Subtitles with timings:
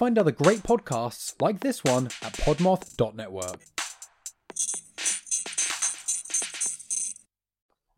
[0.00, 3.60] Find other great podcasts like this one at podmoth.network.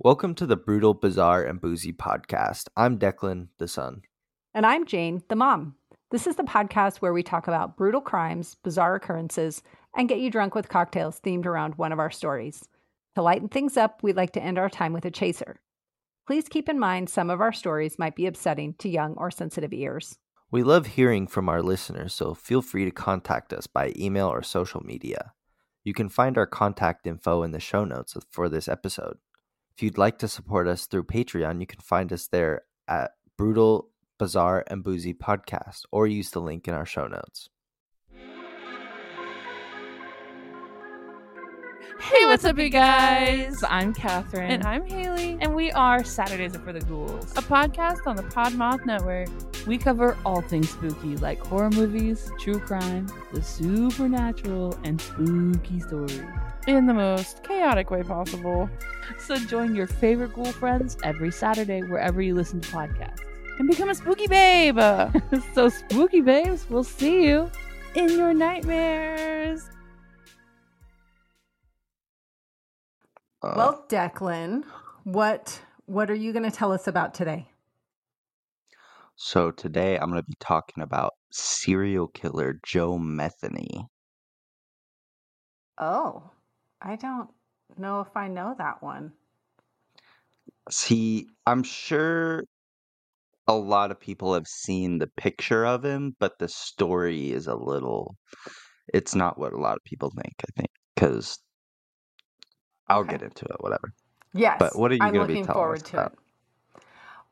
[0.01, 2.67] Welcome to the Brutal, Bizarre, and Boozy podcast.
[2.77, 4.03] I'm Deklan, the son.
[4.53, 5.77] And I'm Jane, the mom.
[6.11, 9.63] This is the podcast where we talk about brutal crimes, bizarre occurrences,
[9.97, 12.69] and get you drunk with cocktails themed around one of our stories.
[13.15, 15.61] To lighten things up, we'd like to end our time with a chaser.
[16.27, 19.73] Please keep in mind some of our stories might be upsetting to young or sensitive
[19.73, 20.19] ears.
[20.53, 24.43] We love hearing from our listeners, so feel free to contact us by email or
[24.43, 25.33] social media.
[25.83, 29.17] You can find our contact info in the show notes for this episode.
[29.75, 33.89] If you'd like to support us through Patreon, you can find us there at Brutal,
[34.19, 37.49] Bizarre, and Boozy Podcast, or use the link in our show notes.
[42.01, 43.63] Hey, what's up, you guys?
[43.69, 44.51] I'm Catherine.
[44.51, 45.39] And I'm Haley.
[45.41, 49.29] And we are Saturdays Are for the Ghouls, a podcast on the Podmoth Network.
[49.67, 56.23] We cover all things spooky, like horror movies, true crime, the supernatural, and spooky stories.
[56.67, 58.69] In the most chaotic way possible.
[59.19, 63.21] So join your favorite ghoul friends every Saturday wherever you listen to podcasts.
[63.59, 64.79] And become a spooky babe.
[65.55, 67.51] so, spooky babes, we'll see you
[67.95, 69.69] in your nightmares.
[73.43, 74.65] Uh, well, Deklan,
[75.05, 77.49] what what are you going to tell us about today?
[79.17, 83.87] So today I'm going to be talking about serial killer Joe Metheny.
[85.79, 86.31] Oh,
[86.81, 87.31] I don't
[87.77, 89.13] know if I know that one.
[90.71, 92.45] See, I'm sure
[93.49, 97.55] a lot of people have seen the picture of him, but the story is a
[97.57, 98.17] little
[98.93, 101.39] it's not what a lot of people think, I think, cuz
[102.89, 103.13] I'll okay.
[103.13, 103.93] get into it, whatever.
[104.35, 104.57] Yes.
[104.59, 106.13] But what are you going to be telling forward us to about?
[106.13, 106.83] It.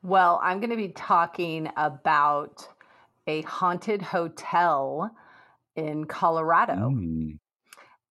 [0.03, 2.67] Well, I'm going to be talking about
[3.27, 5.11] a haunted hotel
[5.75, 6.73] in Colorado.
[6.73, 7.37] Mm.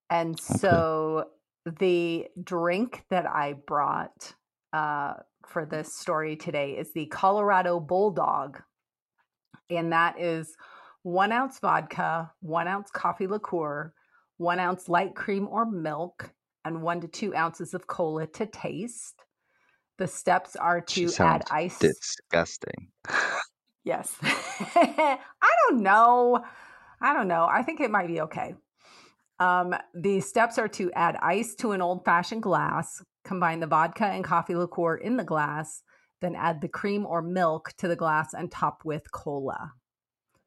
[0.09, 1.27] And so
[1.79, 4.35] the drink that I brought
[4.73, 5.15] uh,
[5.47, 8.63] for this story today is the Colorado Bulldog.
[9.69, 10.57] And that is
[11.03, 13.93] one ounce vodka, one ounce coffee liqueur,
[14.37, 16.33] one ounce light cream or milk,
[16.65, 19.15] and one to two ounces of cola to taste.
[19.99, 21.79] The steps are to add ice.
[21.79, 22.89] Disgusting.
[23.85, 24.15] yes.
[24.23, 25.19] I
[25.69, 26.43] don't know.
[27.01, 27.47] I don't know.
[27.51, 28.55] I think it might be okay.
[29.39, 34.07] Um, the steps are to add ice to an old fashioned glass, combine the vodka
[34.07, 35.83] and coffee liqueur in the glass,
[36.21, 39.73] then add the cream or milk to the glass and top with cola.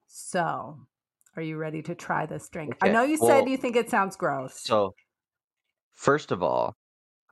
[0.07, 0.77] So,
[1.35, 2.75] are you ready to try this drink?
[2.75, 2.89] Okay.
[2.89, 4.59] I know you well, said you think it sounds gross.
[4.59, 4.93] So,
[5.93, 6.75] First of all,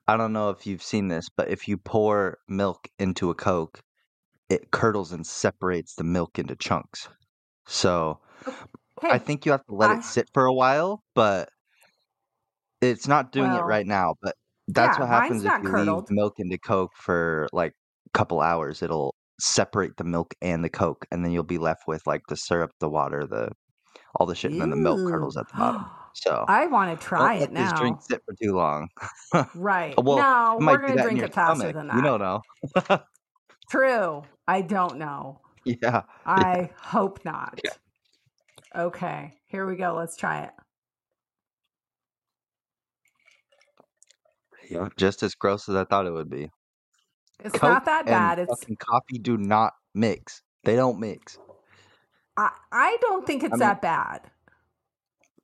[0.08, 3.82] I don't know if you've seen this, but if you pour milk into a Coke,
[4.50, 7.08] it curdles and separates the milk into chunks.
[7.68, 8.20] So
[9.02, 9.98] I think you have to let I...
[9.98, 11.50] it sit for a while, but
[12.82, 14.16] it's not doing well, it right now.
[14.22, 14.36] But
[14.68, 16.10] that's yeah, what happens if you curdled.
[16.10, 17.74] leave milk into Coke for like
[18.08, 18.82] a couple hours.
[18.82, 22.38] It'll separate the milk and the Coke, and then you'll be left with like the
[22.38, 23.50] syrup, the water, the
[24.16, 25.86] all the shit, and then the milk curdles at the bottom.
[26.14, 27.72] So I want to try it now.
[27.72, 28.90] This drink sit for too long.
[29.56, 29.94] right.
[29.98, 31.74] well, no, we're gonna drink it faster stomach.
[31.74, 31.96] than that.
[31.96, 32.42] You don't know.
[33.72, 34.24] True.
[34.46, 35.40] I don't know.
[35.64, 36.02] Yeah.
[36.26, 36.68] I yeah.
[36.76, 37.62] hope not.
[37.64, 37.72] Yeah.
[38.76, 39.36] Okay.
[39.46, 39.94] Here we go.
[39.96, 40.50] Let's try it.
[44.72, 46.50] Yeah, just as gross as I thought it would be.
[47.44, 48.40] It's Coke not that bad.
[48.40, 50.42] it's coffee do not mix.
[50.64, 51.38] They don't mix.
[52.38, 54.22] I I don't think it's I mean, that bad.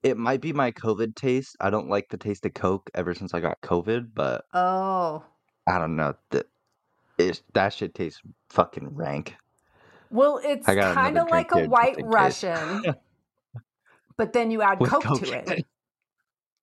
[0.04, 1.56] It might be my COVID taste.
[1.60, 5.24] I don't like the taste of Coke ever since I got COVID, but Oh.
[5.68, 6.16] I don't know.
[6.32, 6.46] That
[7.54, 9.36] that shit tastes fucking rank.
[10.10, 12.84] Well, it's kind of like a white Russian,
[14.18, 15.66] but then you add Coke, Coke, to it.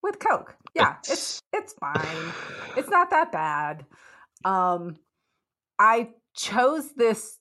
[0.03, 0.57] With Coke.
[0.75, 2.33] Yeah, it's it's fine.
[2.77, 3.85] It's not that bad.
[4.45, 4.97] Um
[5.79, 7.39] I chose this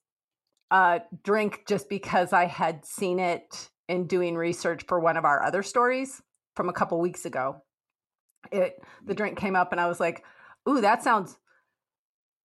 [0.73, 5.41] uh drink just because I had seen it in doing research for one of our
[5.43, 6.21] other stories
[6.55, 7.61] from a couple weeks ago.
[8.51, 10.25] It the drink came up and I was like,
[10.67, 11.37] "Ooh, that sounds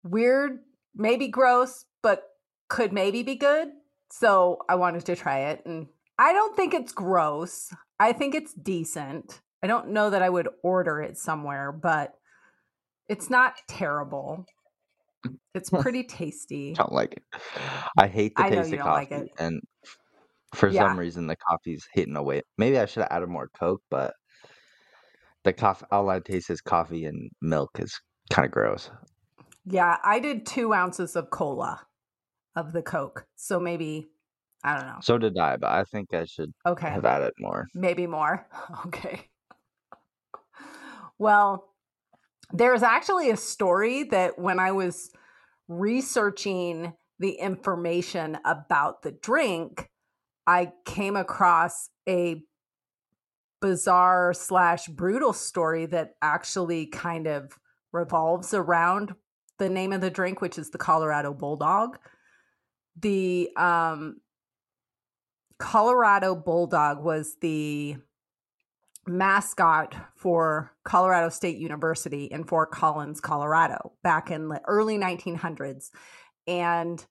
[0.03, 0.59] weird,
[0.95, 2.23] maybe gross, but
[2.67, 3.69] could maybe be good."
[4.11, 7.73] So, I wanted to try it and I don't think it's gross.
[7.99, 9.41] I think it's decent.
[9.61, 12.13] I don't know that I would order it somewhere, but
[13.07, 14.45] it's not terrible.
[15.53, 16.73] It's pretty tasty.
[16.73, 17.23] Don't like it.
[17.33, 17.87] Mm.
[17.97, 19.61] I hate the I taste of coffee, like and
[20.53, 20.87] for Yeah.
[20.89, 22.41] some reason, the coffee's hitting away.
[22.57, 24.13] Maybe I should have added more Coke, but
[25.43, 27.99] the coffee, all I taste is coffee and milk is
[28.31, 28.89] kind of gross.
[29.65, 31.81] Yeah, I did two ounces of cola
[32.55, 33.25] of the Coke.
[33.35, 34.07] So maybe,
[34.63, 34.99] I don't know.
[35.01, 36.89] So did I, but I think I should okay.
[36.89, 37.67] have added more.
[37.73, 38.47] Maybe more.
[38.87, 39.29] Okay.
[41.17, 41.69] Well,
[42.51, 45.11] there's actually a story that when I was
[45.67, 49.89] researching the information about the drink,
[50.47, 52.43] I came across a
[53.61, 57.57] bizarre slash brutal story that actually kind of
[57.91, 59.15] revolves around
[59.57, 61.97] the name of the drink, which is the Colorado Bulldog.
[63.01, 64.17] The um,
[65.57, 67.95] Colorado Bulldog was the
[69.07, 75.91] mascot for Colorado State University in Fort Collins, Colorado, back in the early 1900s.
[76.47, 77.05] And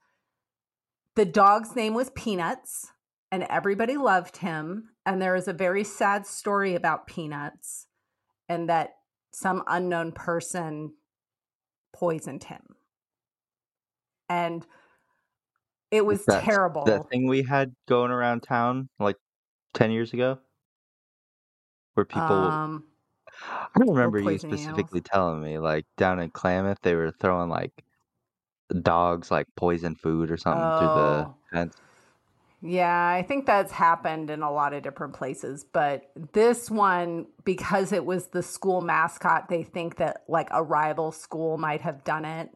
[1.14, 2.90] the dog's name was Peanuts,
[3.30, 4.90] and everybody loved him.
[5.06, 7.86] And there is a very sad story about Peanuts,
[8.48, 8.94] and that
[9.32, 10.94] some unknown person
[11.92, 12.62] poisoned him.
[14.28, 14.66] And
[15.90, 16.84] it was That's terrible.
[16.84, 19.16] That thing we had going around town like
[19.74, 20.38] 10 years ago?
[21.94, 22.22] Where people.
[22.22, 22.84] Um,
[23.50, 25.02] I remember you specifically animals.
[25.04, 27.84] telling me, like down in Klamath, they were throwing like
[28.82, 30.78] dogs like poison food or something oh.
[30.78, 31.34] through the oh.
[31.52, 31.76] fence.
[32.66, 35.66] Yeah, I think that's happened in a lot of different places.
[35.70, 41.12] But this one, because it was the school mascot, they think that like a rival
[41.12, 42.48] school might have done it.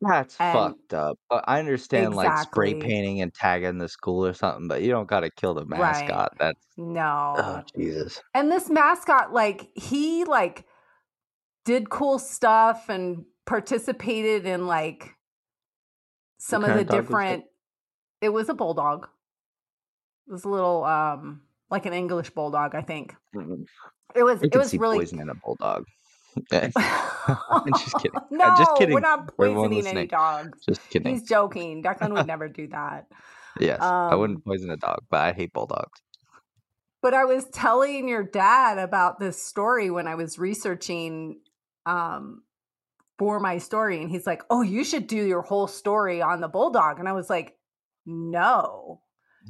[0.00, 1.18] That's and fucked up.
[1.30, 5.20] I understand like spray painting and tagging the school or something, but you don't got
[5.20, 6.10] to kill the mascot.
[6.10, 6.30] Right.
[6.38, 7.34] That's no.
[7.38, 8.22] Oh Jesus.
[8.34, 10.66] And this mascot, like he like
[11.64, 15.14] did cool stuff and participated in like
[16.38, 17.44] some of the different
[18.20, 19.08] it was a bulldog.
[20.28, 21.40] It was a little um
[21.70, 23.14] like an English bulldog, I think.
[23.34, 23.62] Mm-hmm.
[24.14, 25.84] It was it was really poison in a bulldog.
[26.52, 26.72] I'm
[27.78, 28.20] just kidding.
[28.30, 28.94] no, just kidding.
[28.94, 30.58] We're not poisoning any dogs.
[30.64, 31.12] Just kidding.
[31.12, 31.82] He's joking.
[31.82, 33.06] Deklan would never do that.
[33.58, 36.02] Yes, um, I wouldn't poison a dog, but I hate bulldogs.
[37.00, 41.40] But I was telling your dad about this story when I was researching
[41.86, 42.42] um,
[43.18, 46.48] for my story, and he's like, "Oh, you should do your whole story on the
[46.48, 47.56] bulldog." And I was like,
[48.04, 49.00] "No,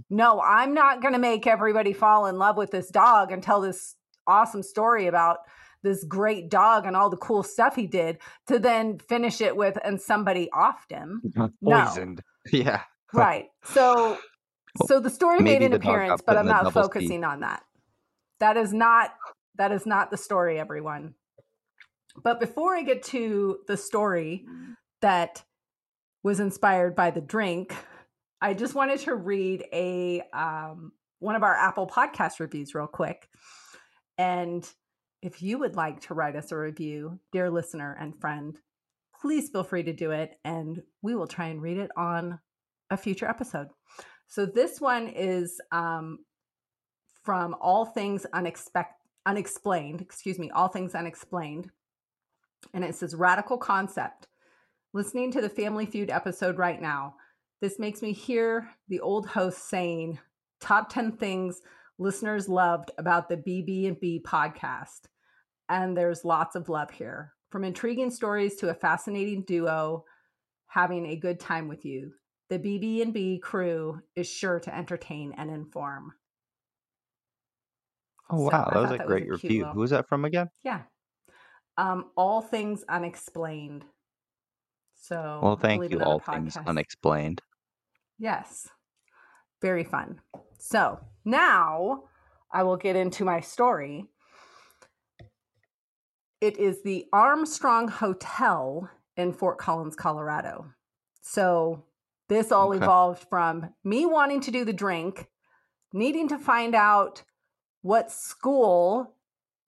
[0.08, 3.60] no, I'm not going to make everybody fall in love with this dog and tell
[3.60, 3.96] this
[4.28, 5.38] awesome story about."
[5.86, 8.18] This great dog and all the cool stuff he did
[8.48, 11.22] to then finish it with and somebody offed him.
[11.62, 12.22] Poisoned.
[12.52, 12.52] No.
[12.60, 12.82] Yeah.
[13.12, 13.46] right.
[13.64, 14.18] So
[14.84, 17.64] so the story made an appearance, but I'm not focusing on that.
[18.38, 19.10] That is not
[19.56, 21.14] that is not the story, everyone.
[22.22, 24.46] But before I get to the story
[25.02, 25.42] that
[26.22, 27.74] was inspired by the drink,
[28.40, 33.28] I just wanted to read a um, one of our Apple podcast reviews real quick.
[34.18, 34.68] And
[35.22, 38.58] if you would like to write us a review, dear listener and friend,
[39.20, 42.38] please feel free to do it and we will try and read it on
[42.90, 43.68] a future episode.
[44.28, 46.18] So this one is um,
[47.24, 51.70] from All Things Unexpect- Unexplained, excuse me, All Things Unexplained.
[52.74, 54.28] And it says Radical Concept.
[54.92, 57.14] Listening to the Family Feud episode right now,
[57.60, 60.18] this makes me hear the old host saying,
[60.60, 61.60] top 10 things
[61.98, 65.06] listeners loved about the BB&B podcast.
[65.68, 67.32] And there's lots of love here.
[67.50, 70.04] From intriguing stories to a fascinating duo
[70.66, 72.12] having a good time with you.
[72.50, 76.12] The BB&B crew is sure to entertain and inform.
[78.30, 79.58] Oh wow, so that was a that great was a review.
[79.60, 79.74] Little...
[79.74, 80.48] Who was that from again?
[80.64, 80.82] Yeah.
[81.78, 83.84] Um, all things unexplained.
[85.00, 87.40] So Well, thank you, all things unexplained.
[88.18, 88.68] Yes.
[89.62, 90.20] Very fun.
[90.58, 92.04] So now
[92.52, 94.06] I will get into my story.
[96.40, 100.66] It is the Armstrong Hotel in Fort Collins, Colorado.
[101.22, 101.84] So
[102.28, 102.82] this all okay.
[102.82, 105.28] evolved from me wanting to do the drink,
[105.92, 107.22] needing to find out
[107.82, 109.14] what school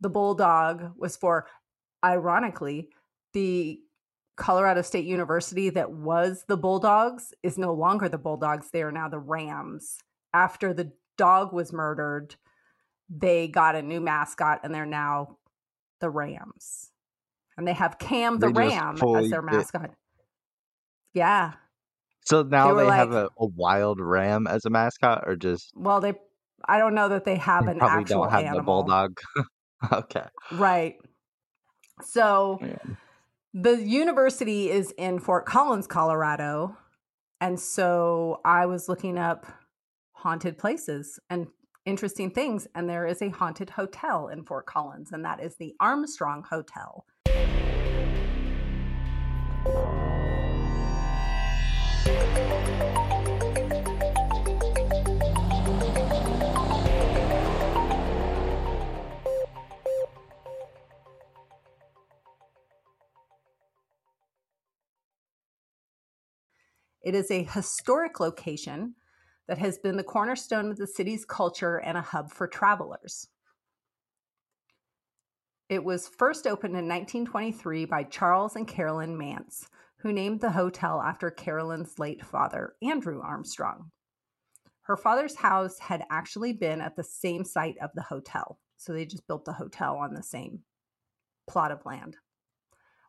[0.00, 1.46] the Bulldog was for.
[2.04, 2.88] Ironically,
[3.32, 3.80] the
[4.36, 8.70] Colorado State University that was the Bulldogs is no longer the Bulldogs.
[8.70, 9.98] They are now the Rams.
[10.32, 12.36] After the dog was murdered,
[13.08, 15.38] they got a new mascot and they're now
[16.00, 16.90] the Rams.
[17.56, 19.86] And they have Cam the they Ram as their mascot.
[19.86, 19.90] It.
[21.14, 21.54] Yeah.
[22.24, 25.72] So now they, they like, have a, a, wild ram as a mascot or just
[25.74, 26.12] Well, they
[26.68, 28.58] I don't know that they have they an probably actual don't have animal.
[28.58, 29.18] the bulldog.
[29.92, 30.26] okay.
[30.52, 30.96] Right.
[32.02, 32.76] So yeah.
[33.54, 36.76] the university is in Fort Collins, Colorado.
[37.40, 39.46] And so I was looking up
[40.18, 41.46] haunted places and
[41.84, 42.66] interesting things.
[42.74, 47.06] And there is a haunted hotel in Fort Collins, and that is the Armstrong Hotel.
[67.00, 68.96] It is a historic location
[69.48, 73.26] that has been the cornerstone of the city's culture and a hub for travelers.
[75.68, 81.00] It was first opened in 1923 by Charles and Carolyn Mance, who named the hotel
[81.00, 83.90] after Carolyn's late father, Andrew Armstrong.
[84.82, 89.04] Her father's house had actually been at the same site of the hotel, so they
[89.04, 90.60] just built the hotel on the same
[91.46, 92.16] plot of land.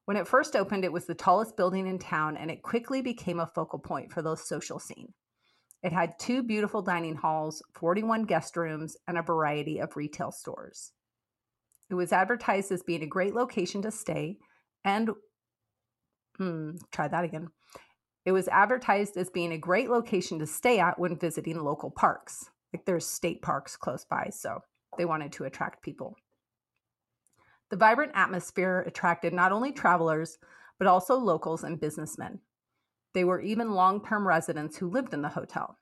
[0.04, 3.40] When it first opened, it was the tallest building in town and it quickly became
[3.40, 5.14] a focal point for the social scene.
[5.82, 10.92] It had two beautiful dining halls, 41 guest rooms, and a variety of retail stores.
[11.90, 14.38] It was advertised as being a great location to stay
[14.84, 15.12] and
[16.38, 17.48] hmm, try that again.
[18.26, 22.50] It was advertised as being a great location to stay at when visiting local parks.
[22.74, 24.60] Like there's state parks close by, so
[24.98, 26.16] they wanted to attract people.
[27.72, 30.38] The vibrant atmosphere attracted not only travelers,
[30.78, 32.40] but also locals and businessmen.
[33.14, 35.78] They were even long term residents who lived in the hotel.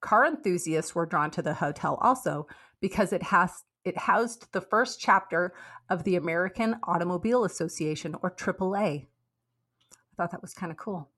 [0.00, 2.46] Car enthusiasts were drawn to the hotel also
[2.80, 5.54] because it has it housed the first chapter
[5.88, 9.06] of the American Automobile Association or AAA.
[9.06, 11.08] I thought that was kind of cool.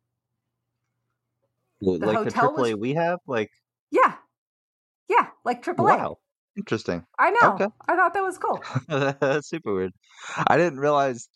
[1.81, 3.50] Well, the like the AAA was, we have, like
[3.90, 4.14] yeah,
[5.09, 5.79] yeah, like AAA.
[5.79, 6.19] Wow,
[6.57, 7.05] interesting.
[7.19, 7.55] I know.
[7.55, 7.67] Okay.
[7.88, 8.62] I thought that was cool.
[9.21, 9.93] That's super weird.
[10.47, 11.29] I didn't realize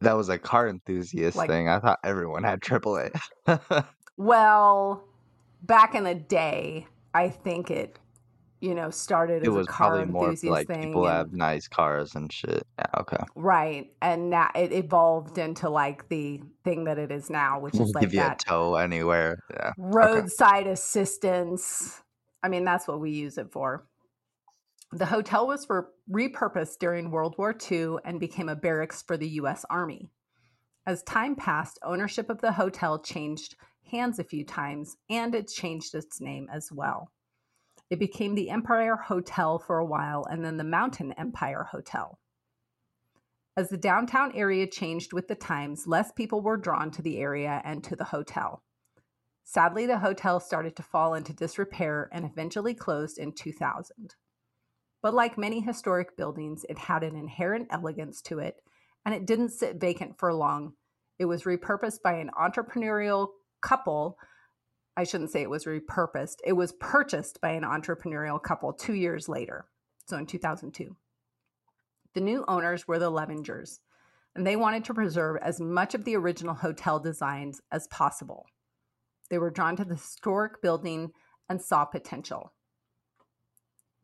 [0.00, 1.68] that was a car enthusiast like, thing.
[1.68, 3.18] I thought everyone had AAA.
[4.16, 5.04] well,
[5.62, 7.98] back in the day, I think it
[8.60, 10.82] you know, started it as was a car probably more like thing.
[10.82, 12.66] People and, have nice cars and shit.
[12.78, 13.22] Yeah, okay.
[13.36, 13.92] Right.
[14.02, 18.02] And now it evolved into like the thing that it is now, which is like
[18.02, 19.44] give you that a tow anywhere.
[19.50, 19.72] Yeah.
[19.78, 20.70] Roadside okay.
[20.70, 22.02] assistance.
[22.42, 23.84] I mean, that's what we use it for.
[24.92, 25.66] The hotel was
[26.10, 30.10] repurposed during World War II and became a barracks for the US Army.
[30.86, 33.54] As time passed, ownership of the hotel changed
[33.90, 37.12] hands a few times and it changed its name as well.
[37.90, 42.18] It became the Empire Hotel for a while and then the Mountain Empire Hotel.
[43.58, 47.60] As the downtown area changed with the times, less people were drawn to the area
[47.64, 48.62] and to the hotel.
[49.44, 54.14] Sadly, the hotel started to fall into disrepair and eventually closed in 2000.
[55.02, 58.56] But like many historic buildings, it had an inherent elegance to it,
[59.04, 60.74] and it didn't sit vacant for long.
[61.18, 63.28] It was repurposed by an entrepreneurial
[63.60, 64.18] couple
[64.98, 69.28] I shouldn't say it was repurposed, it was purchased by an entrepreneurial couple two years
[69.28, 69.66] later,
[70.06, 70.96] so in 2002.
[72.14, 73.78] The new owners were the Levingers,
[74.34, 78.46] and they wanted to preserve as much of the original hotel designs as possible.
[79.30, 81.12] They were drawn to the historic building
[81.48, 82.52] and saw potential.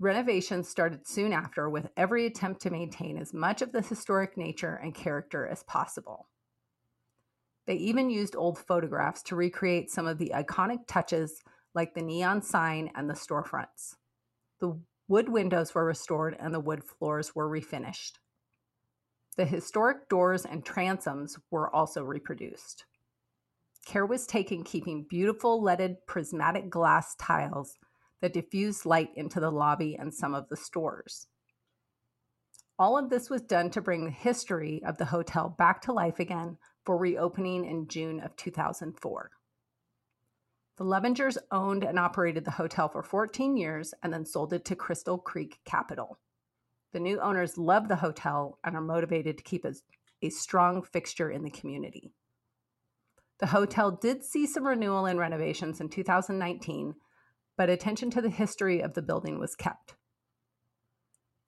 [0.01, 4.81] Renovations started soon after, with every attempt to maintain as much of the historic nature
[4.83, 6.29] and character as possible.
[7.67, 11.43] They even used old photographs to recreate some of the iconic touches
[11.75, 13.97] like the neon sign and the storefronts.
[14.61, 18.19] The wood windows were restored and the wood floors were refinished.
[19.37, 22.85] The historic doors and transoms were also reproduced.
[23.87, 27.77] Care was taken keeping beautiful leaded prismatic glass tiles
[28.25, 31.27] that diffused light into the lobby and some of the stores.
[32.79, 36.19] All of this was done to bring the history of the hotel back to life
[36.19, 39.31] again for reopening in June of 2004.
[40.79, 44.75] The Levingers owned and operated the hotel for 14 years and then sold it to
[44.75, 46.19] Crystal Creek Capital.
[46.95, 49.77] The new owners love the hotel and are motivated to keep it
[50.23, 52.15] a strong fixture in the community.
[53.41, 56.95] The hotel did see some renewal and renovations in 2019,
[57.57, 59.95] but attention to the history of the building was kept.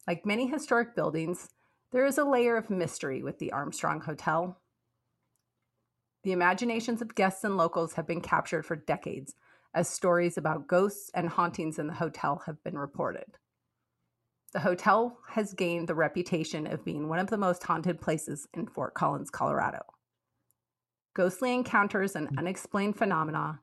[0.06, 1.48] Like many historic buildings,
[1.92, 4.60] there is a layer of mystery with the Armstrong Hotel.
[6.22, 9.34] The imaginations of guests and locals have been captured for decades
[9.74, 13.36] as stories about ghosts and hauntings in the hotel have been reported.
[14.52, 18.66] The hotel has gained the reputation of being one of the most haunted places in
[18.68, 19.82] Fort Collins, Colorado.
[21.14, 22.38] Ghostly encounters and mm-hmm.
[22.38, 23.60] unexplained phenomena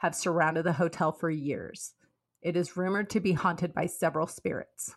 [0.00, 1.94] have surrounded the hotel for years.
[2.42, 4.94] It is rumored to be haunted by several spirits.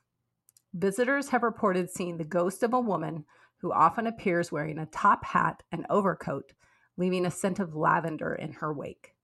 [0.74, 3.26] Visitors have reported seeing the ghost of a woman
[3.58, 6.54] who often appears wearing a top hat and overcoat
[6.98, 9.16] leaving a scent of lavender in her wake.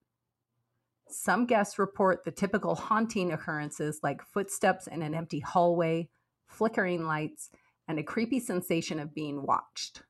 [1.08, 6.10] Some guests report the typical haunting occurrences like footsteps in an empty hallway,
[6.48, 7.50] flickering lights,
[7.88, 10.04] and a creepy sensation of being watched.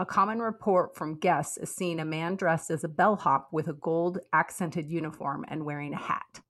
[0.00, 3.74] A common report from guests is seeing a man dressed as a bellhop with a
[3.74, 6.40] gold accented uniform and wearing a hat.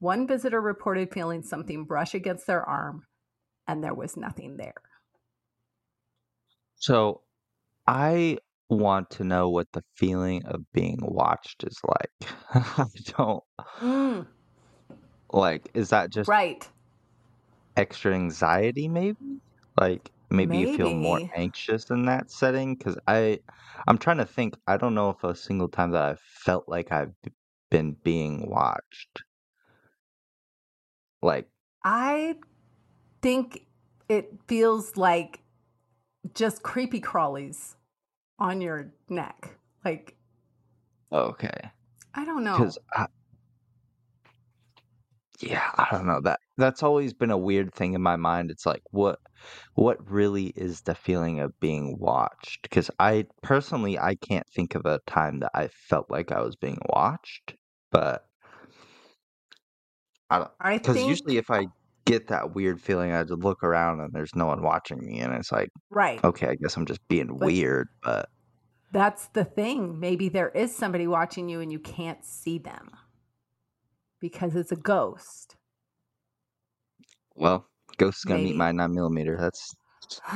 [0.00, 3.06] One visitor reported feeling something brush against their arm,
[3.68, 4.82] and there was nothing there.
[6.74, 7.20] So
[7.86, 12.32] I want to know what the feeling of being watched is like.
[12.52, 13.44] I don't
[13.80, 14.26] Mm,
[15.32, 15.70] like.
[15.72, 16.68] Is that just right.
[17.76, 18.88] extra anxiety?
[18.88, 19.38] Maybe
[19.80, 23.40] like maybe you feel more anxious in that setting because I
[23.86, 24.56] I'm trying to think.
[24.66, 27.14] I don't know if a single time that I've felt like I've
[27.70, 29.22] been being watched.
[31.22, 31.48] Like
[31.84, 32.36] I
[33.22, 33.66] think
[34.08, 35.40] it feels like
[36.34, 37.74] just creepy crawlies
[38.38, 39.56] on your neck.
[39.84, 40.16] Like,
[41.12, 41.70] okay,
[42.14, 42.58] I don't know.
[42.58, 43.06] because I
[45.40, 48.50] yeah I don't know that that's always been a weird thing in my mind.
[48.50, 49.20] It's like what
[49.74, 52.62] what really is the feeling of being watched?
[52.62, 56.56] Because I personally I can't think of a time that I felt like I was
[56.56, 57.54] being watched,
[57.90, 58.26] but
[60.30, 61.66] I don't I because think, usually if I
[62.04, 65.34] get that weird feeling, I just look around and there's no one watching me, and
[65.34, 66.22] it's like, right.
[66.24, 67.88] okay, I guess I'm just being But weird.
[68.02, 68.28] But
[68.92, 70.00] that's the thing.
[70.00, 72.90] Maybe there is somebody watching you and you can't see them
[74.20, 75.56] because it's a ghost.
[77.34, 77.68] well,
[77.98, 79.36] Ghost's gonna meet my nine millimeter.
[79.38, 79.74] That's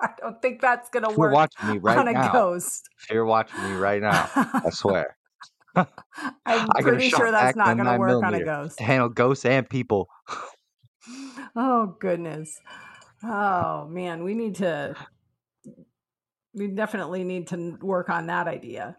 [0.00, 2.32] I don't think that's going to if you're work watching me right on a now.
[2.32, 2.88] ghost.
[3.02, 5.16] If you're watching me right now, I swear.
[5.76, 5.86] I'm
[6.46, 8.78] I pretty sure that's not going to nine work on a ghost.
[8.78, 10.08] to handle ghosts and people.
[11.56, 12.60] Oh goodness.
[13.22, 14.94] Oh man, we need to
[16.54, 18.96] we definitely need to work on that idea.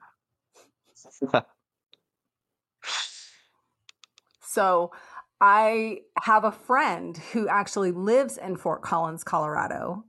[4.41, 4.91] So,
[5.41, 10.03] I have a friend who actually lives in Fort Collins, Colorado,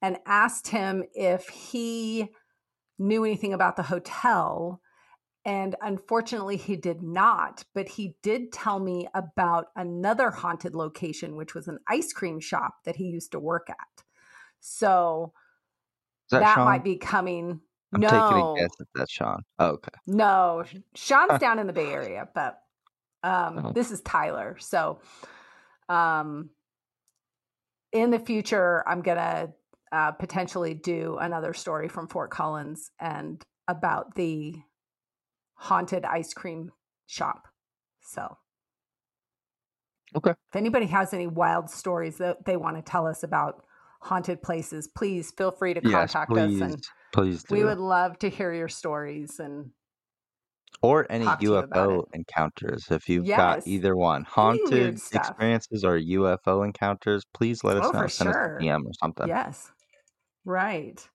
[0.00, 2.28] and asked him if he
[2.98, 4.80] knew anything about the hotel.
[5.44, 11.54] And unfortunately, he did not, but he did tell me about another haunted location, which
[11.54, 14.04] was an ice cream shop that he used to work at.
[14.60, 15.32] So
[16.26, 17.60] Is that, that might be coming.
[17.94, 19.42] I'm taking a No, guess if that's Sean.
[19.58, 19.96] Oh, okay.
[20.06, 22.60] no, Sean's down in the Bay Area, but
[23.22, 23.72] um, Oh.
[23.72, 24.56] this is Tyler.
[24.60, 25.00] So
[25.88, 26.50] um,
[27.92, 29.52] in the future, I'm gonna
[29.92, 34.54] uh, potentially do another story from Fort Collins and about the
[35.54, 36.70] haunted ice cream
[37.06, 37.48] shop.
[38.02, 38.36] So
[40.14, 40.30] Okay.
[40.30, 43.64] if anybody has any wild stories that they want to tell us about
[44.00, 47.54] haunted places, please feel free to Yes, contact us please, and please do.
[47.54, 49.70] we would love to hear your stories and
[50.82, 52.86] or any talk to you about UFO encounters.
[52.90, 58.06] If you've got either one, haunted experiences or UFO encounters, please let us Oh, know.
[58.06, 59.28] Send us a DM or something.
[59.28, 59.70] Yes.
[60.44, 61.06] Right.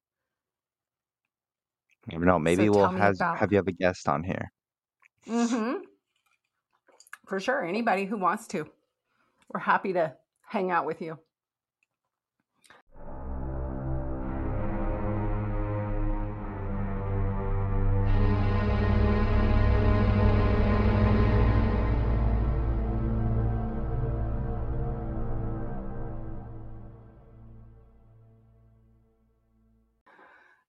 [2.07, 2.39] You never know.
[2.39, 4.51] Maybe So we'll have about have you have a guest on here.
[5.27, 5.83] Mm-hmm.
[7.25, 7.63] For sure.
[7.63, 8.67] Anybody who wants to.
[9.53, 10.13] We're happy to
[10.47, 11.17] hang out with you.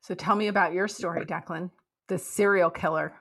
[0.04, 1.70] So tell me about your story, Deklan.
[2.08, 3.14] The serial killer.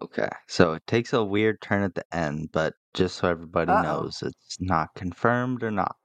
[0.00, 0.28] Okay.
[0.46, 3.82] So it takes a weird turn at the end, but just so everybody Uh-oh.
[3.82, 5.96] knows, it's not confirmed or not.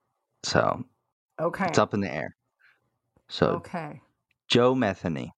[0.41, 0.81] So
[1.39, 1.65] Okay.
[1.65, 2.35] it's up in the air.
[3.29, 4.01] So Okay.
[4.47, 5.29] Joe Metheny.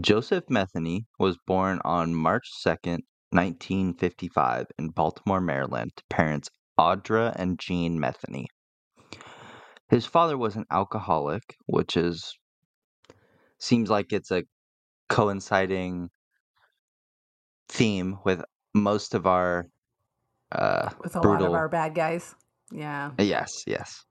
[0.00, 3.00] Joseph Metheny was born on March 2nd,
[3.32, 8.46] 1955, in Baltimore, Maryland, to parents Audra and Jean Metheny.
[9.88, 12.38] His father was an alcoholic, which is
[13.58, 14.44] seems like it's a
[15.08, 16.10] coinciding
[17.68, 18.42] theme with
[18.74, 19.66] most of our
[20.52, 22.34] uh, With a lot brutal of our bad guys.
[22.72, 23.12] Yeah.
[23.18, 24.04] Yes, yes.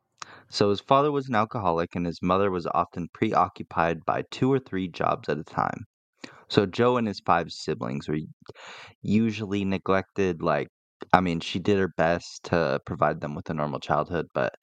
[0.49, 4.59] So his father was an alcoholic and his mother was often preoccupied by two or
[4.59, 5.85] three jobs at a time.
[6.49, 8.19] So Joe and his five siblings were
[9.01, 10.41] usually neglected.
[10.41, 10.69] Like,
[11.13, 14.53] I mean, she did her best to provide them with a normal childhood, but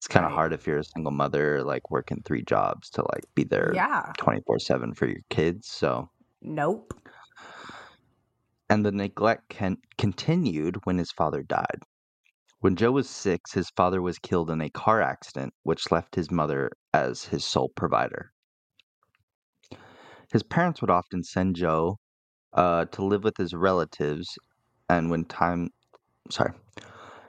[0.00, 0.32] it's kind of Right.
[0.32, 4.14] hard if you're a single mother, like working three jobs to like be there Yeah.
[4.18, 5.68] 24 7 for your kids.
[5.68, 6.10] So,
[6.42, 6.92] Nope.
[8.70, 11.80] and the neglect can, continued when his father died.
[12.60, 16.30] When Joe was six, his father was killed in a car accident, which left his
[16.30, 18.32] mother as his sole provider.
[20.32, 21.98] His parents would often send Joe
[22.54, 24.38] uh, to live with his relatives,
[24.88, 25.70] and when time,
[26.30, 26.52] sorry,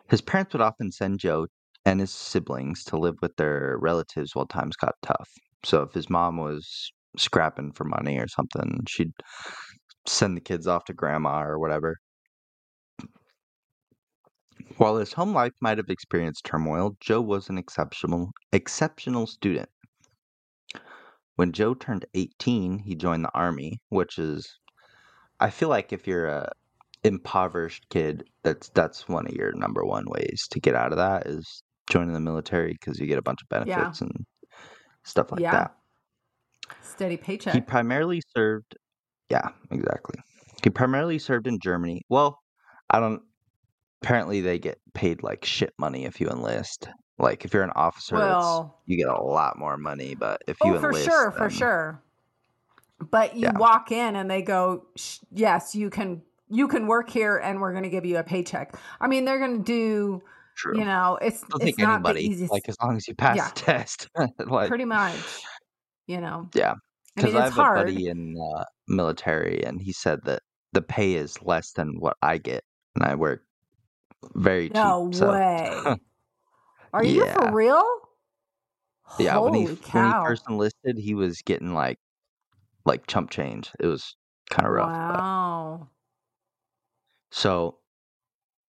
[0.10, 1.47] his parents would often send Joe
[1.85, 5.29] and his siblings to live with their relatives while times got tough.
[5.63, 9.13] So if his mom was scrapping for money or something, she'd
[10.07, 11.97] send the kids off to grandma or whatever.
[14.75, 19.69] While his home life might have experienced turmoil, Joe was an exceptional exceptional student.
[21.35, 24.59] when Joe turned 18, he joined the army, which is
[25.39, 26.51] I feel like if you're a
[27.03, 31.27] impoverished kid, that's that's one of your number one ways to get out of that
[31.27, 34.08] is joining the military because you get a bunch of benefits yeah.
[34.08, 34.25] and
[35.04, 35.51] stuff like yeah.
[35.51, 35.75] that.
[36.82, 37.54] Steady paycheck.
[37.54, 38.75] He primarily served
[39.32, 40.19] yeah, exactly.
[40.62, 42.01] He primarily served in Germany.
[42.10, 42.39] Well,
[42.89, 43.21] I don't
[44.04, 46.89] apparently they get paid like shit money if you enlist.
[47.17, 50.15] Like if you're an officer, well, you get a lot more money.
[50.15, 52.04] But if you oh, enlist, for sure, then, for sure.
[53.10, 53.58] But you yeah.
[53.58, 54.86] walk in and they go,
[55.32, 56.23] "Yes, you can.
[56.49, 59.39] You can work here, and we're going to give you a paycheck." I mean, they're
[59.39, 60.23] going to do.
[60.55, 60.77] True.
[60.77, 62.51] You know, it's not anybody, the easiest.
[62.51, 63.49] Like as long as you pass yeah.
[63.49, 64.09] the test,
[64.47, 65.15] like pretty much.
[66.07, 66.49] You know.
[66.53, 66.75] Yeah,
[67.15, 67.77] because I, mean, I, have hard.
[67.77, 70.41] a buddy in uh, military, and he said that
[70.73, 72.63] the pay is less than what I get,
[72.95, 73.43] and I work
[74.35, 74.75] very cheap.
[74.75, 75.71] No way.
[76.93, 77.33] Are you yeah.
[77.33, 77.83] for real?
[79.19, 80.01] Yeah, Holy when he cow.
[80.01, 81.99] when he first enlisted, he was getting like
[82.85, 83.71] like chump change.
[83.79, 84.15] It was
[84.49, 84.89] kind of rough.
[84.89, 85.89] Wow.
[87.31, 87.77] So,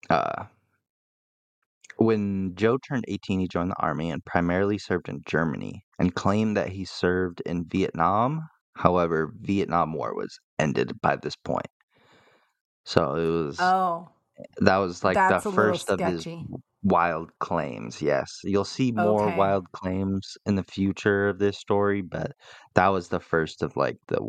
[0.09, 0.45] uh,
[1.97, 6.57] when Joe turned 18, he joined the army and primarily served in Germany and claimed
[6.57, 8.49] that he served in Vietnam.
[8.77, 11.67] However, Vietnam War was ended by this point.
[12.85, 14.13] So it was Oh,
[14.61, 16.27] that was like the first of his
[16.83, 18.03] wild claims.
[18.03, 19.31] Yes, you'll see more Okay.
[19.31, 22.33] wild claims in the future of this story, but
[22.75, 24.21] that was the first of like the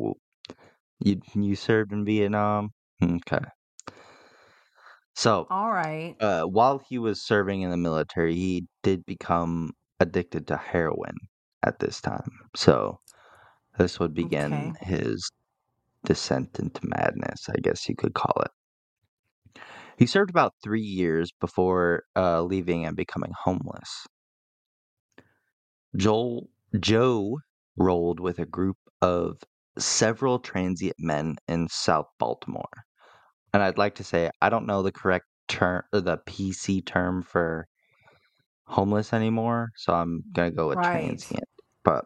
[0.99, 2.71] you you served in Vietnam.
[3.04, 3.39] Okay.
[5.15, 6.15] So, All right.
[6.19, 11.15] uh, while he was serving in the military, he did become addicted to heroin
[11.63, 12.30] at this time.
[12.56, 12.99] So,
[13.78, 14.80] this would begin Okay.
[14.82, 15.32] his
[16.06, 18.52] descent into madness, I guess you could call it.
[19.97, 24.08] He served about three years before uh, leaving and becoming homeless.
[25.95, 26.49] Joel
[26.80, 27.39] Joe
[27.78, 29.41] rolled with a group of
[29.78, 32.86] several transient men in South Baltimore.
[33.53, 37.21] And I'd like to say I don't know the correct term or the PC term
[37.23, 37.67] for
[38.67, 41.19] homeless anymore, so I'm gonna go with Right.
[41.21, 41.47] transient.
[41.83, 42.05] But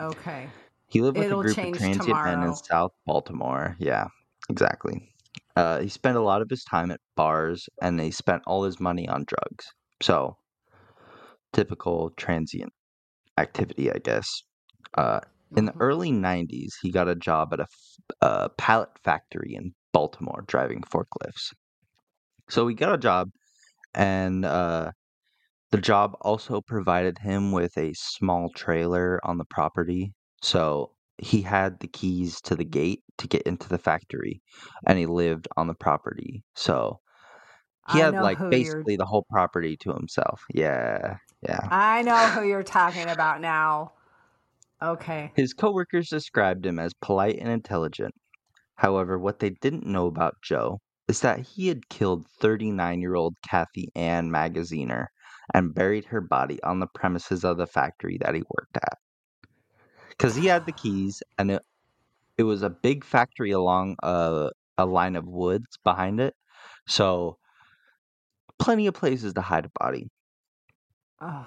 [0.00, 0.52] Okay.
[0.86, 2.54] he lived with It'll a group of transient men in.
[2.54, 3.76] South Baltimore.
[3.80, 4.06] Yeah,
[4.48, 5.12] exactly.
[5.56, 8.78] Uh, he spent a lot of his time at bars, and he spent all his
[8.80, 9.66] money on drugs.
[10.02, 10.36] So
[11.52, 12.72] typical transient
[13.38, 14.28] activity, I guess.
[14.96, 15.20] Uh,
[15.56, 15.80] in the Mhm.
[15.80, 17.66] early 90s, he got a job at a,
[18.22, 21.52] a pallet factory in Baltimore driving forklifts.
[22.48, 23.30] So he got a job,
[23.94, 24.92] and uh,
[25.70, 30.12] the job also provided him with a small trailer on the property.
[30.42, 34.42] So he had the keys to the gate to get into the factory,
[34.86, 36.42] and he lived on the property.
[36.56, 37.00] So
[37.88, 40.42] he I had like basically the whole property to himself.
[40.52, 41.70] Yeah, yeah.
[41.70, 43.92] I know who you're talking about now.
[44.82, 45.32] Okay.
[45.36, 48.14] His coworkers described him as polite and intelligent.
[48.82, 53.36] However, what they didn't know about Joe is that he had killed 39 year old
[53.48, 55.06] Kathy Ann Magaziner
[55.54, 58.98] and buried her body on the premises of the factory that he worked at.
[60.08, 61.62] Because he had the keys, and it,
[62.36, 66.34] it was a big factory along a, a line of woods behind it.
[66.88, 67.38] So,
[68.58, 70.08] plenty of places to hide a body.
[71.20, 71.46] Oh.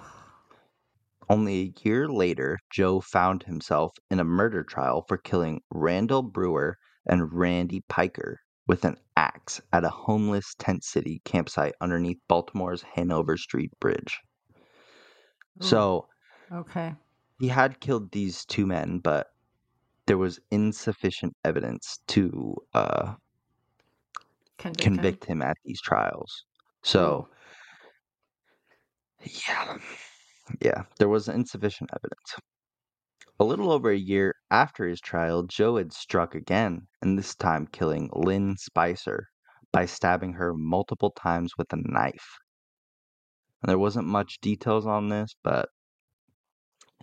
[1.29, 6.77] Only a year later, Joe found himself in a murder trial for killing Randall Brewer
[7.07, 13.37] and Randy Piker with an axe at a homeless tent city campsite underneath Baltimore's Hanover
[13.37, 14.19] Street Bridge.
[15.63, 15.65] Ooh.
[15.65, 16.07] So
[16.51, 16.95] Okay.
[17.39, 19.27] he had killed these two men, but
[20.07, 23.15] there was insufficient evidence to uh,
[24.57, 25.17] Convict him.
[25.17, 26.45] convict him at these trials.
[26.83, 27.29] So,
[29.47, 29.77] yeah,
[30.61, 32.35] yeah, there was insufficient evidence.
[33.37, 37.67] A little over a year after his trial, Joe had struck again, and this time
[37.67, 39.27] killing Lynn Spicer
[39.73, 42.39] by stabbing her multiple times with a knife.
[43.61, 45.67] And there wasn't much details on this, but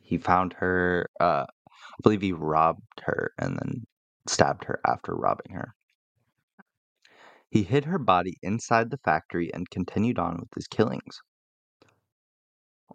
[0.01, 3.87] he found her, uh, I believe he robbed her and then
[4.27, 5.75] stabbed her after robbing her.
[7.51, 11.21] He hid her body inside the factory and continued on with his killings.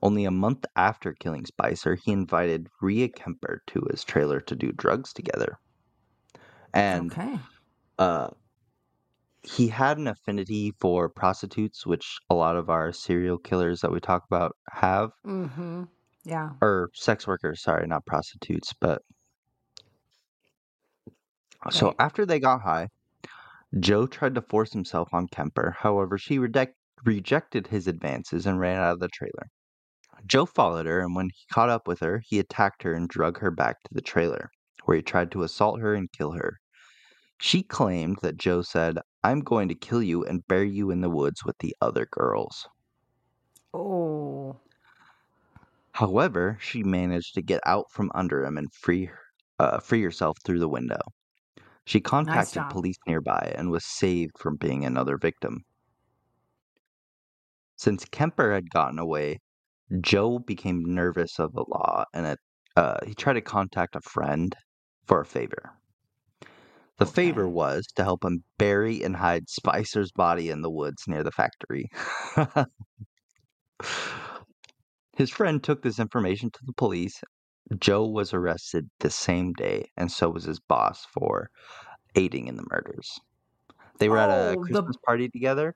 [0.02, 4.72] Only a month after killing Spicer, he invited Rhea Kemper to his trailer to do
[4.72, 5.58] drugs together.
[6.74, 7.40] And Okay.
[8.00, 8.30] uh,
[9.42, 14.00] he had an affinity for prostitutes, which a lot of our serial killers that we
[14.00, 15.84] talk about have, Mm-hmm.
[16.24, 16.54] Yeah.
[16.62, 19.02] or sex workers, sorry, not prostitutes, but
[21.72, 22.88] so after they got high,
[23.80, 25.76] Joe tried to force himself on Kemper.
[25.80, 29.48] However, she reject, rejected his advances and ran out of the trailer.
[30.26, 33.40] Joe followed her, and when he caught up with her, he attacked her and drug
[33.40, 34.50] her back to the trailer,
[34.86, 36.60] where he tried to assault her and kill her.
[37.40, 41.10] She claimed that Joe said, I'm going to kill you and bury you in the
[41.10, 42.68] woods with the other girls.
[43.74, 44.60] Oh.
[45.92, 49.10] However, she managed to get out from under him and free
[49.60, 51.00] uh, free herself through the window.
[51.86, 52.72] She contacted job.
[52.72, 55.64] police nearby and was saved from being another victim.
[57.76, 59.40] Since Kemper had gotten away,
[60.02, 62.40] Joe became nervous of the law and it,
[62.76, 64.56] uh, he tried to contact a friend
[65.06, 65.72] for a favor.
[66.98, 71.24] The favor was to help him bury and hide Spicer's body in the woods near
[71.24, 71.90] the factory.
[75.18, 77.22] His friend took this information to the police.
[77.80, 81.50] Joe was arrested the same day, and so was his boss for
[82.16, 83.20] aiding in the murders.
[84.00, 85.76] They were at a Oh, the Christmas party together.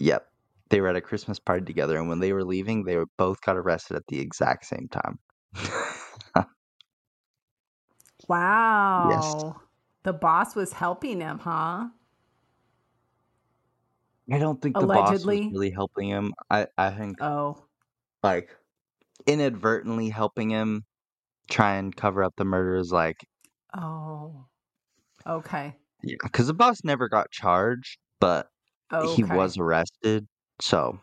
[0.00, 0.33] Yep.
[0.70, 3.40] They were at a Christmas party together, and when they were leaving, they were both
[3.42, 5.18] got arrested at the exact same time.
[5.54, 6.46] yes.
[8.28, 9.60] wow.
[10.02, 11.88] The boss was helping him, huh?
[14.32, 16.32] I don't think the boss was really helping him.
[16.50, 17.64] I, I think Oh.
[18.22, 18.56] like
[19.26, 20.84] inadvertently helping him
[21.50, 23.16] try and cover up the murders like
[23.76, 24.46] Oh.
[25.26, 25.74] Okay.
[26.02, 28.48] yeah because the boss never got charged but
[28.90, 30.26] oh, he was arrested
[30.60, 31.00] so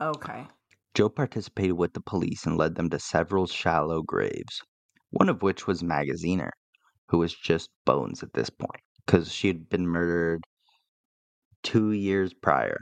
[0.00, 0.48] Okay.
[0.94, 4.60] joe participated with the police and led them to several shallow graves
[5.10, 6.50] one of which was magaziner
[7.08, 10.42] who was just bones at this point because she had been murdered
[11.62, 12.78] two years prior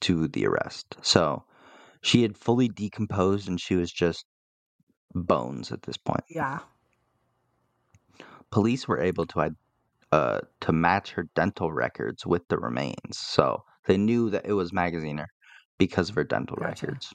[0.00, 1.44] to the arrest so
[2.02, 4.26] she had fully decomposed and she was just
[5.14, 6.60] bones at this point Yeah.
[8.50, 9.50] police were able to
[10.12, 14.72] uh, to match her dental records with the remains, so they knew that it was
[14.72, 15.26] Magaziner
[15.78, 16.60] because of her dental Gotcha.
[16.60, 17.12] records.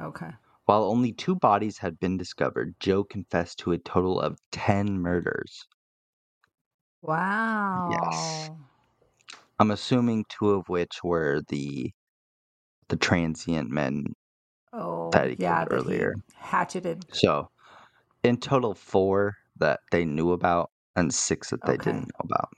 [0.00, 0.30] Okay.
[0.66, 5.66] While only two bodies had been discovered, Joe confessed to a total of ten murders.
[7.02, 7.80] Wow.
[7.86, 8.50] Yes.
[9.58, 11.92] I'm assuming two of which were the
[12.88, 14.14] the transient men
[14.72, 16.14] Oh, that he yeah, killed earlier.
[16.14, 17.06] he hatcheted.
[17.12, 17.48] So,
[18.24, 21.78] in total, four that they knew about and six that they Okay.
[21.78, 22.50] didn't know about.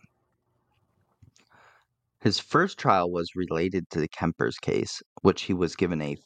[2.22, 6.16] His first trial was related to the Kemper's case, which he was given a,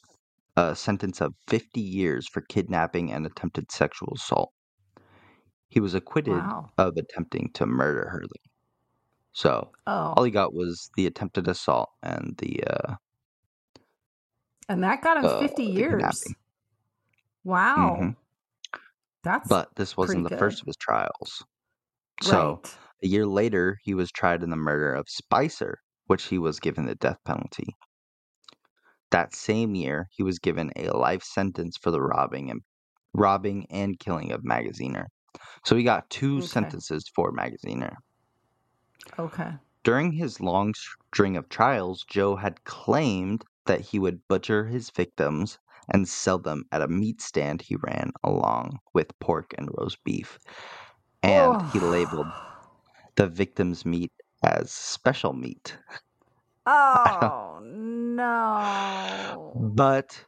[0.57, 4.51] a sentence of 50 years for kidnapping and attempted sexual assault.
[5.69, 6.71] He was acquitted Wow.
[6.77, 8.41] of attempting to murder Hurley.
[9.33, 12.95] So, all Oh, he got was the attempted assault and the uh,
[14.67, 16.23] and that got him uh, 50 years.
[17.43, 17.95] Wow.
[17.97, 18.15] Mhm.
[19.23, 21.43] That's But this wasn't the first of his trials.
[22.21, 22.77] So, right.
[23.03, 26.85] A year later, he was tried in the murder of Spicer, which he was given
[26.85, 27.75] the death penalty.
[29.11, 32.61] That same year, he was given a life sentence for the robbing and
[33.13, 35.05] robbing and killing of Magaziner.
[35.65, 36.41] So he got two Okay.
[36.41, 37.95] sentences for Magaziner.
[39.19, 39.53] Okay.
[39.83, 45.59] During his long string of trials, Joe had claimed that he would butcher his victims
[45.93, 50.39] and sell them at a meat stand he ran along with pork and roast beef.
[51.23, 52.33] And he labeled
[53.17, 54.13] the victim's meat
[54.45, 55.77] as special meat.
[56.67, 59.55] Oh no.
[59.55, 60.25] But,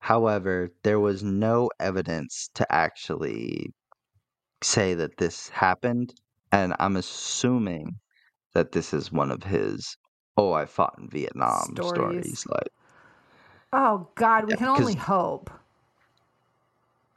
[0.00, 3.72] however, there was no evidence to actually
[4.62, 6.14] say that this happened.
[6.52, 8.00] And I'm assuming
[8.54, 9.96] that this is one of his,
[10.36, 11.82] oh, I fought in Vietnam stories.
[11.82, 12.44] Stories.
[12.48, 12.68] Like,
[13.72, 15.50] Oh God, we Yeah, can only hope.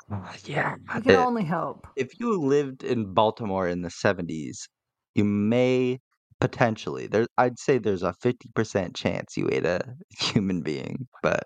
[0.10, 0.76] Uh, yeah.
[0.96, 1.88] We can it- only hope.
[1.96, 4.68] if you lived in Baltimore in the 70s,
[5.16, 6.00] you may
[6.44, 9.80] potentially there I'd say there's a 50% chance you ate a
[10.20, 11.46] human being, but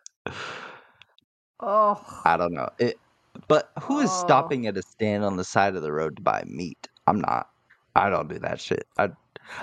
[1.59, 2.03] Oh.
[2.25, 2.69] I don't know.
[2.79, 2.95] It
[3.47, 4.21] but who is Oh.
[4.21, 6.87] stopping at a stand on the side of the road to buy meat?
[7.05, 7.47] I'm not.
[7.95, 8.85] I don't do that shit.
[8.97, 9.09] I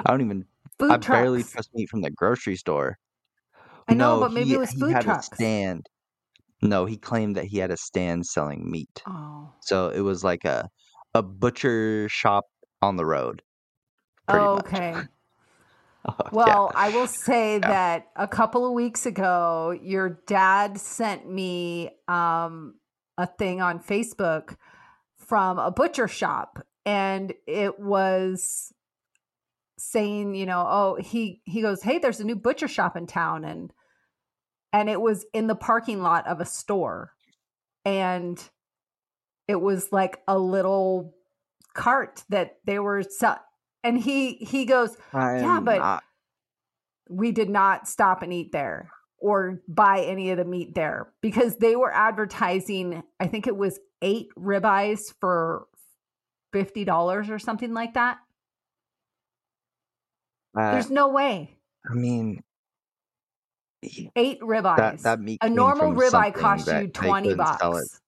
[0.06, 0.46] I don't even
[0.78, 1.20] Food I trucks.
[1.20, 2.96] barely trust meat from the grocery store.
[3.88, 5.28] I know, no, but maybe he, it was he food had trucks.
[5.28, 5.86] a stand.
[6.62, 9.04] No, he claimed that he had a stand selling meat.
[9.06, 9.50] Oh.
[9.60, 10.68] So it was like a
[11.14, 12.44] a butcher shop
[12.82, 13.42] on the road.
[14.30, 14.94] Okay.
[16.08, 16.28] Oh, yeah.
[16.32, 22.74] Well, I will say that a couple of weeks ago, your dad sent me um,
[23.16, 24.56] a thing on Facebook
[25.16, 28.72] from a butcher shop, and it was
[29.78, 33.44] saying, you know, oh, he he goes, hey, there's a new butcher shop in town,
[33.44, 33.72] and
[34.72, 37.12] and it was in the parking lot of a store,
[37.84, 38.42] and
[39.48, 41.14] it was like a little
[41.74, 43.02] cart that they were
[43.84, 46.04] and he he goes I Yeah, but- not-
[47.10, 48.90] we did not stop and eat there.
[49.18, 53.78] or buy any of the meat there because they were advertising, I think it was
[54.02, 55.66] eight ribeyes for
[56.54, 58.18] $50 or something like that.
[60.54, 61.56] Uh, There's no way.
[61.90, 62.42] I mean,
[64.14, 64.76] eight ribeyes.
[64.76, 68.00] That, that meat a normal ribeye costs you 20 bucks.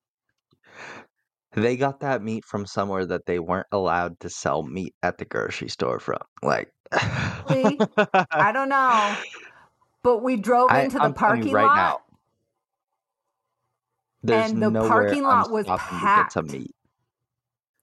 [1.56, 5.24] They got that meat from somewhere that they weren't allowed to sell meat at the
[5.24, 6.18] grocery store from.
[6.42, 9.16] Like, I don't know.
[10.02, 11.76] But we drove into I, the parking right lot.
[11.76, 11.98] Now,
[14.22, 16.34] there's and the parking lot I'm was packed.
[16.34, 16.74] To meat.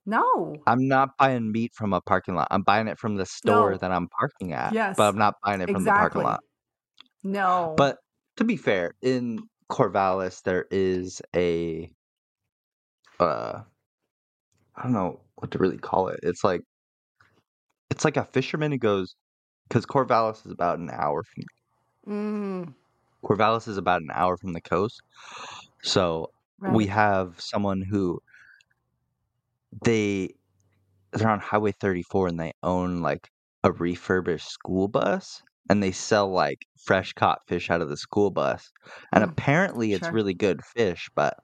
[0.06, 0.56] No.
[0.66, 2.48] I'm not buying meat from a parking lot.
[2.52, 3.78] I'm buying it from the store no.
[3.78, 4.72] that I'm parking at.
[4.72, 4.94] Yes.
[4.96, 6.20] But I'm not buying it from exactly.
[6.20, 6.40] the parking lot.
[7.24, 7.74] No.
[7.76, 7.98] But
[8.36, 11.90] to be fair, in Corvallis there is a
[13.24, 13.64] uh
[14.76, 16.20] I don't know what to really call it.
[16.22, 16.62] It's like
[17.90, 19.14] it's like a fisherman who goes
[19.68, 21.44] because Corvallis is about an hour from
[22.06, 22.74] Mm.
[23.24, 25.02] Corvallis is about an hour from the coast.
[25.82, 26.32] So
[26.66, 28.20] we have someone who
[29.84, 30.34] they
[31.12, 33.30] they're on Highway 34 and they own like
[33.64, 38.30] a refurbished school bus and they sell like fresh caught fish out of the school
[38.30, 38.70] bus.
[39.12, 41.34] And Mm, apparently it's really good fish, but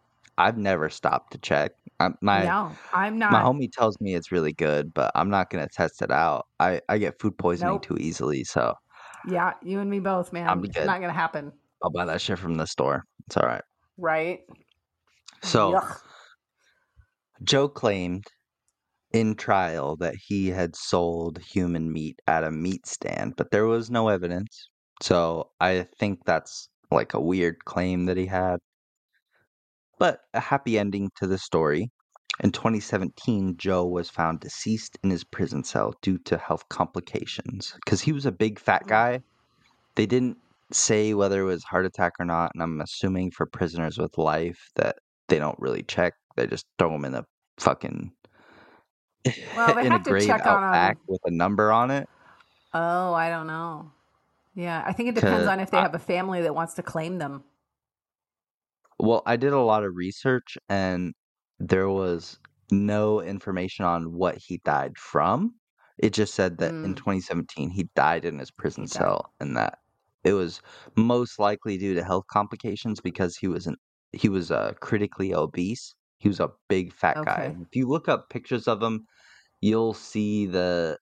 [0.40, 1.72] I've never stopped to check.
[2.00, 3.32] I, my No, I'm not.
[3.32, 6.46] my homie tells me it's really good, but I'm not gonna test it out.
[6.58, 7.86] I I get food poisoning Nope.
[7.86, 8.74] too easily, so
[9.28, 10.48] Yeah, you and me both, man.
[10.48, 10.86] I'm good.
[10.86, 11.52] Not gonna happen.
[11.82, 13.04] I'll buy that shit from the store.
[13.26, 13.62] It's all right.
[13.98, 14.40] Right?
[15.42, 16.00] So Yuck.
[17.42, 18.24] Joe claimed
[19.12, 23.90] in trial that he had sold human meat at a meat stand, but there was
[23.90, 24.68] no evidence.
[25.02, 28.58] So I think that's like a weird claim that he had.
[30.00, 31.90] But a happy ending to the story.
[32.42, 37.74] In 2017, Joe was found deceased in his prison cell due to health complications.
[37.84, 38.88] Because he was a big fat mm.
[38.88, 39.20] guy.
[39.96, 40.38] They didn't
[40.72, 44.70] say whether it was heart attack or not, and I'm assuming for prisoners with life
[44.76, 44.96] that
[45.28, 46.14] they don't really check.
[46.36, 47.24] They just throw them in a
[47.58, 48.10] fucking
[49.54, 52.08] well, in a grave out back with a number on it.
[52.72, 53.90] Oh, I don't know.
[54.54, 57.18] Yeah, I think it depends on if they have a family that wants to claim
[57.18, 57.44] them.
[59.00, 61.14] Well, I did a lot of research and
[61.58, 62.38] there was
[62.70, 65.54] no information on what he died from.
[65.98, 66.84] It just said that mm.
[66.84, 69.78] in 2017 he died in his prison cell and that
[70.24, 70.60] it was
[70.96, 73.76] most likely due to health complications because he was an
[74.12, 75.94] he was uh, critically obese.
[76.18, 77.30] He was a big fat okay.
[77.30, 77.56] guy.
[77.60, 79.06] If you look up pictures of him,
[79.60, 80.98] you'll see the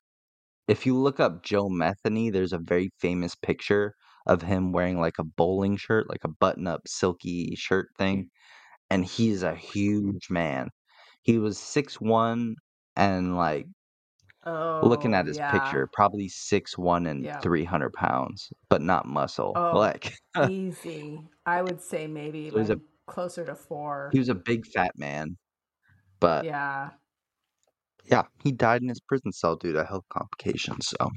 [0.69, 3.95] if you look up Joe Metheny, there's a very famous picture
[4.29, 8.29] of him wearing like a bowling shirt, like a button up silky shirt thing.
[8.91, 10.69] And he's a huge man.
[11.23, 12.57] He was six one
[12.97, 13.67] and like
[14.47, 15.51] oh, looking at his yeah.
[15.51, 17.41] picture, probably six one and yeah.
[17.41, 19.53] three hundred pounds, but not muscle.
[19.57, 20.15] Oh, like
[20.49, 21.21] easy.
[21.45, 22.77] I would say maybe so a,
[23.11, 24.11] closer to four.
[24.13, 25.37] He was a big fat man.
[26.21, 26.91] But yeah.
[28.05, 30.89] Yeah, he died in his prison cell due to health complications.
[30.89, 31.11] So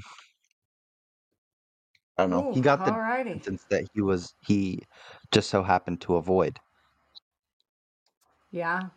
[2.18, 2.50] I don't know.
[2.50, 2.92] Ooh, he got the
[3.26, 4.80] sentence that he was he
[5.32, 6.58] just so happened to avoid.
[8.50, 8.88] Yeah.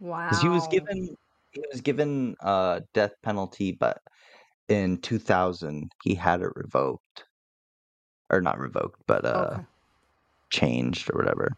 [0.00, 0.28] Wow.
[0.28, 1.16] Because he was given
[1.52, 3.98] he was given a death penalty, but
[4.68, 7.24] in 2000 he had it revoked,
[8.30, 9.62] or not revoked, but uh, okay.
[10.50, 11.48] changed or whatever.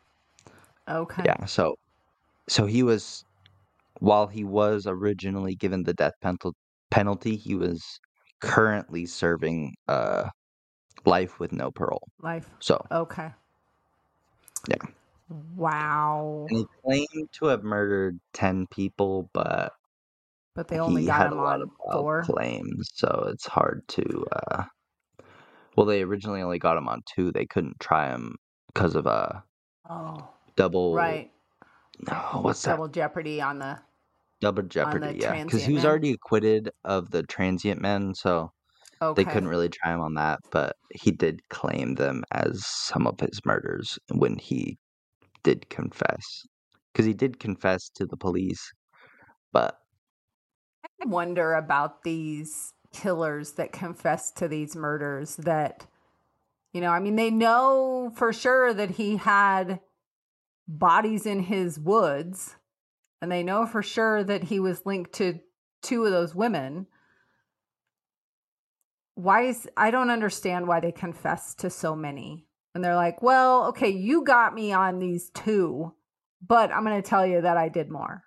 [0.88, 1.22] Okay.
[1.24, 1.44] Yeah.
[1.46, 1.76] So,
[2.48, 3.24] so he was
[4.00, 6.14] while he was originally given the death
[6.90, 7.82] penalty, he was
[8.40, 10.28] currently serving uh,
[11.04, 12.08] life with no parole.
[12.22, 12.48] Life.
[12.60, 13.30] So okay.
[14.68, 14.76] Yeah.
[15.56, 16.46] Wow.
[16.48, 19.72] And he claimed to have murdered ten people, but
[20.54, 24.26] but they only got him on four claims, so it's hard to.
[24.32, 24.64] Uh,
[25.76, 27.30] well, they originally only got him on two.
[27.30, 28.36] They couldn't try him
[28.68, 29.40] because of a uh,
[29.90, 31.30] oh double right.
[32.06, 32.94] No, what's double that?
[32.94, 33.78] jeopardy on the
[34.46, 35.90] Double jeopardy, yeah, because he was men?
[35.90, 38.52] already acquitted of the transient men, so
[39.02, 39.24] okay.
[39.24, 40.38] they couldn't really try him on that.
[40.52, 44.78] But he did claim them as some of his murders when he
[45.42, 46.46] did confess,
[46.92, 48.72] because he did confess to the police.
[49.52, 49.80] But
[50.84, 55.34] I wonder about these killers that confess to these murders.
[55.34, 55.88] That
[56.72, 59.80] you know, I mean, they know for sure that he had
[60.68, 62.54] bodies in his woods
[63.20, 65.40] and they know for sure that he was linked to
[65.82, 66.86] two of those women.
[69.14, 72.46] Why is i don't understand why they confess to so many.
[72.74, 75.94] And they're like well okay you got me on these two
[76.46, 78.22] but i'm going to tell you that i did more.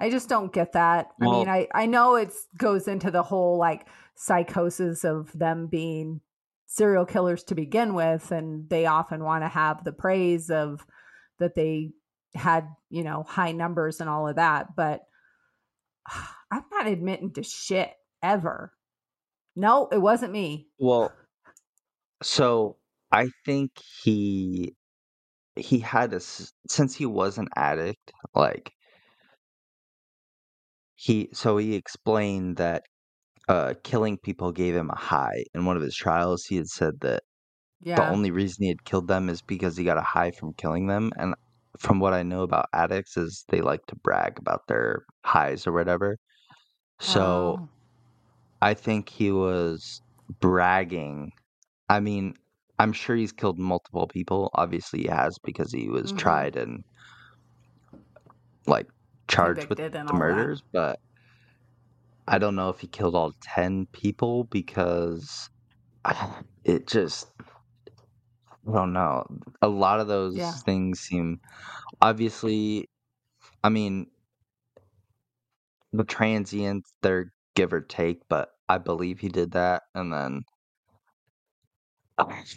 [0.00, 1.08] I just don't get that.
[1.18, 5.68] Well, i mean i i know it goes into the whole like psychosis of them
[5.68, 6.20] being
[6.66, 10.84] serial killers to begin with and they often want to have the praise of
[11.38, 11.92] that they
[12.34, 15.02] had, you know, high numbers and all of that, but
[16.50, 18.72] I'm not admitting to shit ever.
[19.56, 20.68] No, it wasn't me.
[20.78, 21.12] Well,
[22.22, 22.76] so
[23.12, 23.72] I think
[24.02, 24.74] he
[25.56, 28.72] he had a since he was an addict, like
[30.94, 32.84] he so he explained that
[33.48, 35.44] uh killing people gave him a high.
[35.54, 37.22] In one of his trials, he had said that
[37.96, 40.86] the only reason he had killed them is because he got a high from killing
[40.86, 41.12] them.
[41.16, 41.34] And
[41.78, 45.72] from what I know about addicts is they like to brag about their highs or
[45.72, 46.18] whatever.
[47.00, 47.68] So Oh.
[48.60, 50.00] I think he was
[50.40, 51.32] bragging.
[51.88, 52.34] I mean,
[52.78, 54.50] I'm sure he's killed multiple people.
[54.54, 56.84] Obviously, he has because he was hmm tried and
[58.66, 58.86] like
[59.28, 60.14] charged with the that.
[60.14, 60.98] murders, but
[62.28, 65.48] I don't know if he killed all 10 people because
[66.64, 67.28] it just
[68.68, 69.26] Oh, I don't know.
[69.62, 70.54] A lot of those Yeah.
[70.66, 71.40] things seem
[72.02, 72.88] obviously
[73.64, 74.08] I mean,
[75.92, 80.42] the transients, they're give or take, but I believe he did that and then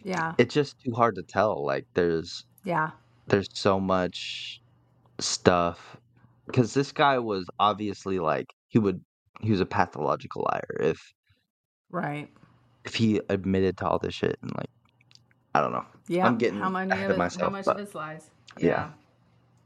[0.04, 0.36] Yeah.
[0.38, 1.66] it's just too hard to tell.
[1.66, 2.92] Like there's Yeah.
[3.28, 4.62] there's so much
[5.20, 5.98] stuff
[6.48, 9.02] because this guy was obviously like he would
[9.42, 11.14] he was a pathological liar if
[11.90, 12.30] Right.
[12.86, 14.70] if he admitted to all this shit and like
[15.54, 15.86] I don't know.
[16.08, 16.26] Yeah.
[16.26, 17.44] I'm getting how many ahead of, of myself.
[17.44, 18.30] How much of his lies?
[18.60, 18.68] Yeah.
[18.68, 18.90] yeah.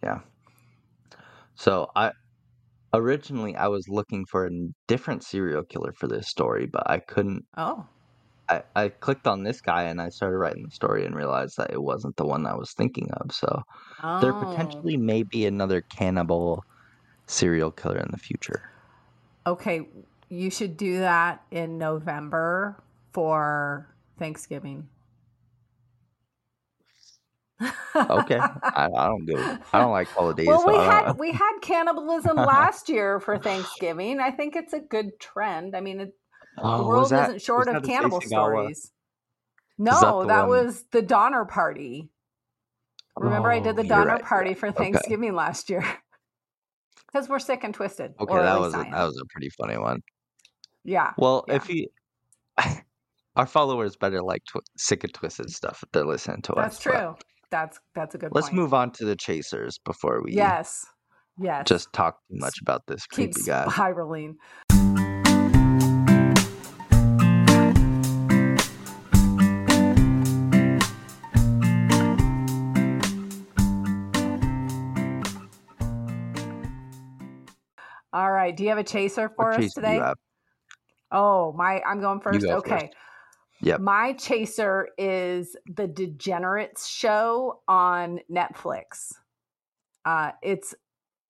[0.03, 0.19] Yeah.
[1.55, 2.11] So I
[2.93, 4.51] originally I was looking for a
[4.87, 7.85] different serial killer for this story, but I couldn't Oh.
[8.47, 11.71] I, I clicked on this guy and I started writing the story and realized that
[11.71, 13.31] it wasn't the one I was thinking of.
[13.31, 13.63] So
[14.21, 14.45] there oh.
[14.45, 16.63] potentially may be another cannibal
[17.25, 18.69] serial killer in the future.
[19.47, 19.87] Okay,
[20.29, 22.83] you should do that in November
[23.13, 23.87] for
[24.19, 24.87] Thanksgiving.
[27.61, 29.57] Okay, I, I, don't go.
[29.71, 30.47] I don't like holidays.
[30.47, 34.19] Well, we so had we had cannibalism last year for Thanksgiving.
[34.19, 35.75] I think it's a good trend.
[35.75, 36.13] I mean, it,
[36.57, 38.91] Oh, the world that, isn't short of cannibal stories.
[39.77, 42.09] No, that, that was the Donner Party.
[43.17, 44.23] Remember, oh, I did oh, the oh, Donner right.
[44.23, 45.35] Party for Thanksgiving okay.
[45.35, 45.83] last year
[47.07, 48.13] because we're sick and twisted.
[48.19, 50.01] Okay, that was a, that was a pretty funny one.
[50.83, 51.11] Yeah.
[51.17, 51.55] Well, yeah.
[51.55, 51.87] if you,
[53.35, 56.83] our followers better like tw- sick and twisted stuff if they're listening to that's us.
[56.83, 57.15] That's true.
[57.51, 58.31] That's that's a good.
[58.33, 58.57] Let's point.
[58.57, 60.33] move on to the chasers before we.
[60.33, 60.85] Yes.
[61.37, 61.65] Yes.
[61.67, 63.65] Just talk too much about this creepy Keep guy.
[63.67, 64.37] Spiraling.
[78.13, 78.55] All right.
[78.55, 80.01] Do you have a chaser for what us today?
[81.11, 82.41] Oh, my I'm going first.
[82.41, 82.79] Go okay.
[82.79, 82.93] First.
[83.61, 83.79] Yep.
[83.79, 89.13] My chaser is the Degenerates show on Netflix.
[90.03, 90.75] Uh, it's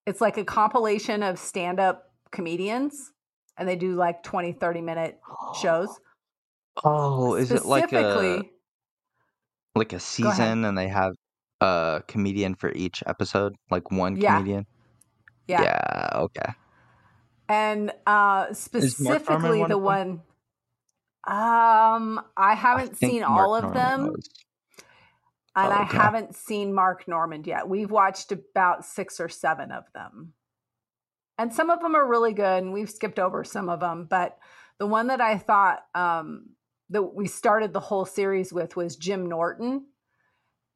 [0.06, 3.12] it's like a compilation of stand-up comedians
[3.58, 5.20] and they do like 20 30 minute
[5.62, 5.90] shows.
[6.84, 8.42] Oh, is it like a
[9.76, 11.14] like a season and they have
[11.62, 14.36] a comedian for each episode, like one yeah.
[14.36, 14.66] comedian?
[15.48, 15.62] Yeah.
[15.62, 16.52] Yeah, okay
[17.48, 20.22] and uh specifically the one
[21.28, 24.30] um i haven't I seen Mark all of Normand them was...
[25.56, 25.98] and oh, okay.
[25.98, 27.68] i haven't seen mark normand yet.
[27.68, 30.34] We've watched about six or seven of them.
[31.38, 34.38] And some of them are really good and we've skipped over some of them but
[34.80, 36.50] the one that i thought um
[36.90, 39.86] that we started the whole series with was jim norton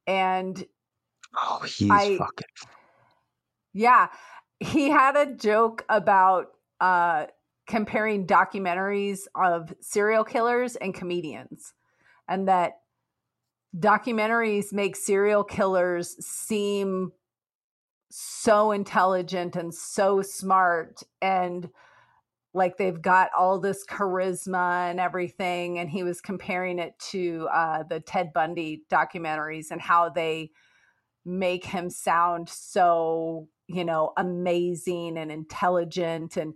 [0.06, 0.66] and
[1.38, 2.48] oh he's I, fucking
[3.74, 4.08] yeah
[4.60, 6.48] he had a joke about
[6.82, 7.28] uh,
[7.70, 11.74] comparing documentaries of serial killers and comedians,
[12.28, 12.74] and that
[13.78, 17.12] documentaries make serial killers seem
[18.10, 21.70] so intelligent and so smart and
[22.56, 27.84] like they've got all this charisma and everything and he was comparing it to uh,
[27.84, 30.50] the ted bundy documentaries and how they
[31.24, 36.38] make him sound so you know, amazing and intelligent.
[36.38, 36.56] And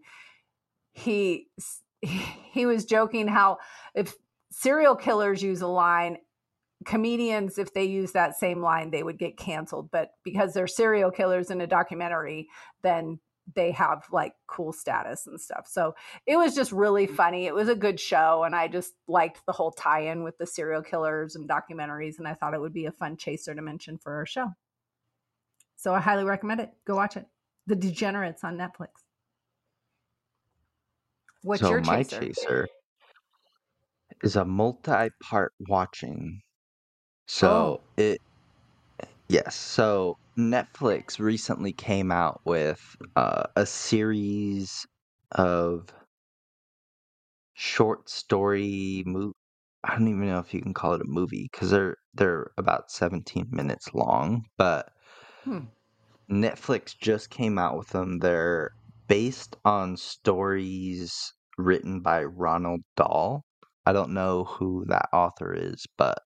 [0.93, 1.49] he
[2.01, 3.57] he was joking how
[3.95, 4.15] if
[4.51, 6.17] serial killers use a line,
[6.85, 9.89] comedians, if they use that same line, they would get canceled.
[9.91, 12.47] But because they're serial killers in a documentary,
[12.83, 13.19] then
[13.55, 15.67] they have like cool status and stuff.
[15.67, 17.15] So it was just really mm.
[17.15, 17.45] funny.
[17.45, 18.43] It was a good show.
[18.43, 22.19] And I just liked the whole tie in with the serial killers and documentaries.
[22.19, 24.51] And I thought it would be a fun chaser to mention for our show.
[25.75, 26.71] So I highly recommend it.
[26.85, 27.25] Go watch it.
[27.67, 29.02] The Degenerates on Netflix.
[31.43, 32.31] What's so your my chaser?
[32.33, 32.67] chaser
[34.23, 36.41] is a multi-part watching.
[37.27, 37.83] So Oh.
[37.97, 38.21] it
[39.29, 42.79] yes, so Netflix recently came out with
[43.15, 44.85] uh, a series
[45.31, 45.89] of
[47.55, 49.33] short story mo-
[49.83, 52.91] I don't even know if you can call it a movie because they're they're about
[52.91, 54.91] 17 minutes long, but
[55.43, 55.65] Hmm.
[56.29, 58.19] Netflix just came out with them.
[58.19, 58.71] They're
[59.07, 63.43] based on stories written by Ronald Dahl.
[63.85, 66.19] I don't know who that author is, but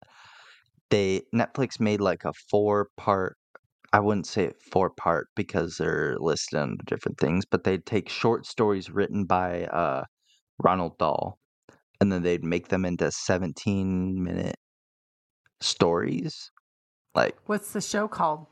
[0.89, 3.35] they Netflix made like a four part
[3.93, 8.45] I wouldn't say four part because they're listed under different things, but they'd take short
[8.45, 10.03] stories written by uh
[10.59, 11.39] Ronald Dahl
[11.99, 14.57] and then they'd make them into 17 minute
[15.61, 16.51] stories.
[17.15, 18.45] Like What's the show called?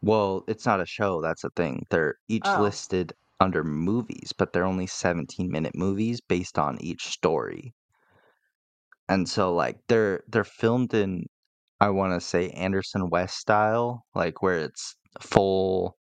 [0.00, 1.86] Well, it's not a show, that's the thing.
[1.90, 2.56] They're each Oh.
[2.56, 7.74] listed under movies, but they're only 17 minute movies based on each story.
[9.08, 11.24] And so like they're they're filmed in
[11.80, 15.96] I want to say Anderson West style, like where it's full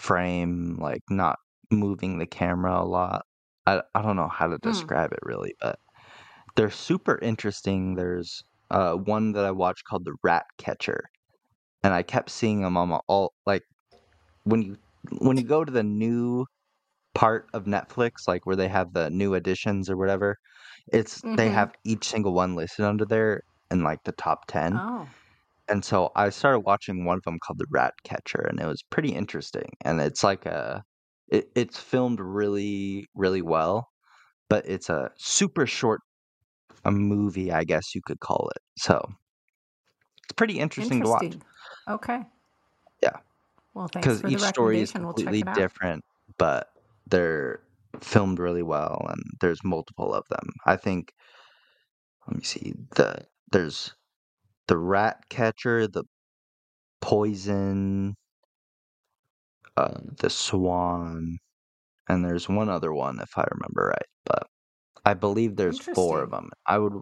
[0.00, 1.38] frame, like not
[1.72, 3.26] moving the camera a lot.
[3.66, 4.94] I I don't know how to Hmm.
[4.98, 5.78] describe it really, but
[6.56, 7.96] they're super interesting.
[7.96, 11.02] There's uh one that I watched called The Rat Catcher
[11.84, 13.64] and I kept seeing them on all like
[14.44, 14.76] when you
[15.20, 16.46] when you go to the new
[17.14, 20.36] part of Netflix, like where they have the new editions or whatever,
[20.92, 21.50] it's they Mhm.
[21.50, 24.80] have each single one listed under there in like the top ten.
[24.80, 25.14] Oh.
[25.68, 28.82] And so I started watching one of them called The Rat Catcher, and it was
[28.90, 29.70] pretty interesting.
[29.82, 30.82] And it's like a
[31.28, 33.88] it, it's filmed really really well,
[34.50, 36.02] but it's a super short
[36.84, 38.62] a movie, I guess you could call it.
[38.78, 39.00] So
[40.24, 41.36] it's pretty interesting to watch.
[41.88, 42.26] Okay.
[43.02, 43.18] Yeah.
[43.74, 45.04] Well, thanks because for the each story is recommendation.
[45.04, 46.04] We'll completely different,
[46.38, 46.68] but
[47.06, 47.60] they're
[48.00, 50.50] filmed really well, and there's multiple of them.
[50.66, 51.12] I think.
[52.26, 52.74] Let me see.
[52.96, 53.94] The there's
[54.68, 56.04] the rat catcher, the
[57.00, 58.16] poison,
[59.76, 61.38] uh, the swan,
[62.08, 64.08] and there's one other one if I remember right.
[64.26, 64.48] But
[65.04, 66.50] I believe there's four of them.
[66.66, 66.94] I would.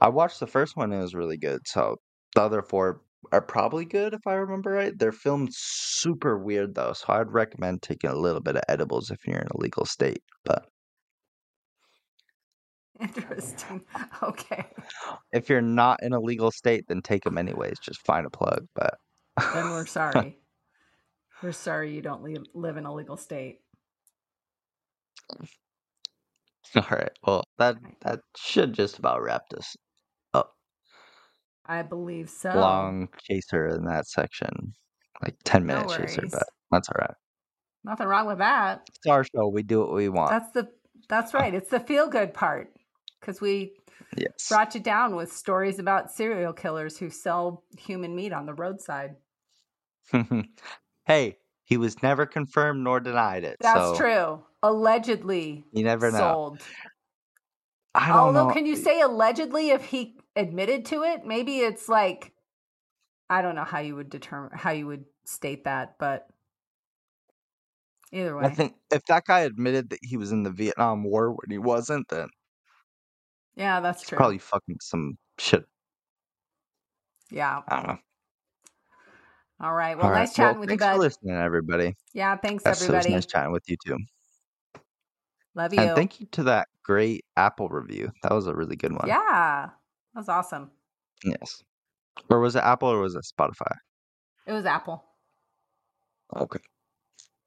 [0.00, 1.62] I watched the first one; it was really good.
[1.66, 1.98] So
[2.34, 4.98] the other four are probably good if I remember right.
[4.98, 9.18] They're filmed super weird though, so I'd recommend taking a little bit of edibles if
[9.26, 10.22] you're in a legal state.
[10.44, 10.66] But
[13.00, 13.82] Interesting.
[14.22, 14.66] Okay.
[15.32, 17.78] if you're not in a legal state, then take them anyways.
[17.80, 18.66] Just find a plug.
[18.74, 18.94] But
[19.54, 20.38] Then we're sorry.
[21.42, 23.60] we're sorry you don't live, live in a legal state.
[26.76, 29.76] all right, well that that should just about wrap this.
[31.66, 32.50] I believe so.
[32.50, 34.72] Long chaser in that section,
[35.22, 37.14] like ten No minute chaser, but that's all right.
[37.84, 38.82] Nothing wrong with that.
[38.88, 39.48] It's our show.
[39.48, 40.30] We do what we want.
[40.30, 40.68] That's the
[41.08, 41.54] that's right.
[41.54, 42.72] It's the feel good part
[43.20, 43.72] because we
[44.16, 44.48] yes.
[44.48, 49.16] brought you down with stories about serial killers who sell human meat on the roadside.
[51.06, 53.56] hey, he was never confirmed nor denied it.
[53.60, 54.42] That's so true.
[54.62, 56.18] Allegedly You never know.
[56.18, 56.62] sold.
[57.94, 58.54] I don't Although, know.
[58.54, 61.24] can you say allegedly if he admitted to it?
[61.26, 62.32] Maybe it's like
[63.30, 66.26] I don't know how you would determine how you would state that, but
[68.12, 71.30] either way, I think if that guy admitted that he was in the Vietnam War
[71.30, 72.28] when he wasn't, then
[73.56, 74.16] yeah, that's he's true.
[74.16, 75.64] probably fucking some shit.
[77.30, 77.62] Yeah.
[77.68, 77.98] I don't know.
[79.60, 79.96] All right.
[79.96, 80.20] Well, All right.
[80.20, 80.88] nice chatting well, with you, guys.
[80.88, 81.94] thanks for listening, everybody.
[82.12, 82.36] Yeah.
[82.36, 83.14] Thanks, Yes, it was everybody.
[83.14, 83.96] nice chatting with you too.
[85.54, 85.80] Love you.
[85.80, 88.10] And thank you to that great Apple review.
[88.22, 89.06] That was a really good one.
[89.06, 89.70] Yeah,
[90.14, 90.70] that was awesome.
[91.24, 91.62] Yes.
[92.28, 93.76] Or was it Apple or was it Spotify?
[94.46, 95.04] It was Apple.
[96.36, 96.60] Okay.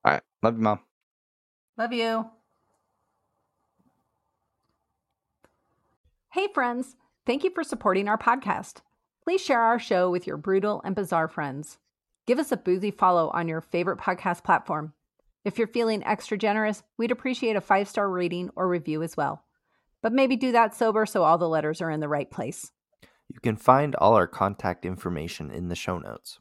[0.03, 0.21] All right.
[0.43, 0.79] Love you, mom.
[1.77, 2.29] Love you.
[6.31, 6.95] Hey, friends.
[7.25, 8.81] Thank you for supporting our podcast.
[9.23, 11.79] Please share our show with your brutal and bizarre friends.
[12.27, 14.93] Give us a boozy follow on your favorite podcast platform.
[15.45, 19.44] If you're feeling extra generous, we'd appreciate a five star rating or review as well.
[20.05, 22.71] But maybe do that sober so all the letters are in the right place.
[23.27, 26.37] You can find all our contact information in the show notes.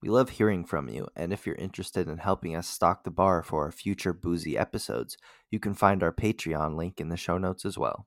[0.00, 3.42] We love hearing from you, and if you're interested in helping us stock the bar
[3.42, 5.16] for our future boozy episodes,
[5.50, 8.06] you can find our Patreon link in the show notes as well.